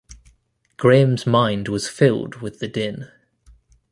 [0.77, 3.07] Graham’s mind was filled with the din.